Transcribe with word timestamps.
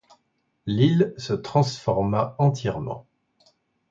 L'île 0.65 1.13
se 1.15 1.33
transforma 1.33 2.33
entièrement. 2.39 3.05